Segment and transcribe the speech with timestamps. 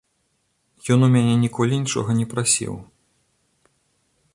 [0.95, 2.73] Ён у мяне ніколі нічога не прасіў!